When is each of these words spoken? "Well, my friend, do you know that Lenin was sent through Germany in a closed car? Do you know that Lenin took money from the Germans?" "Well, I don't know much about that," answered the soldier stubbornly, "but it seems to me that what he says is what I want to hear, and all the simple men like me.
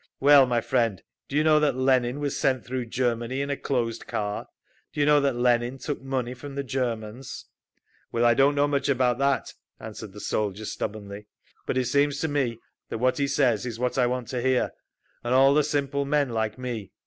"Well, 0.19 0.47
my 0.47 0.61
friend, 0.61 0.99
do 1.27 1.35
you 1.37 1.43
know 1.43 1.59
that 1.59 1.75
Lenin 1.75 2.19
was 2.19 2.35
sent 2.35 2.65
through 2.65 2.87
Germany 2.87 3.39
in 3.39 3.51
a 3.51 3.55
closed 3.55 4.07
car? 4.07 4.47
Do 4.91 4.99
you 4.99 5.05
know 5.05 5.21
that 5.21 5.35
Lenin 5.35 5.77
took 5.77 6.01
money 6.01 6.33
from 6.33 6.55
the 6.55 6.63
Germans?" 6.63 7.45
"Well, 8.11 8.25
I 8.25 8.33
don't 8.33 8.55
know 8.55 8.67
much 8.67 8.89
about 8.89 9.19
that," 9.19 9.53
answered 9.79 10.13
the 10.13 10.19
soldier 10.19 10.65
stubbornly, 10.65 11.27
"but 11.67 11.77
it 11.77 11.85
seems 11.85 12.19
to 12.21 12.27
me 12.27 12.57
that 12.89 12.97
what 12.97 13.19
he 13.19 13.27
says 13.27 13.63
is 13.63 13.77
what 13.77 13.99
I 13.99 14.07
want 14.07 14.27
to 14.29 14.41
hear, 14.41 14.71
and 15.23 15.35
all 15.35 15.53
the 15.53 15.63
simple 15.63 16.03
men 16.03 16.29
like 16.29 16.57
me. 16.57 16.93